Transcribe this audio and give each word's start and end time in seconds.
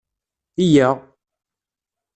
Yya! 0.73 0.89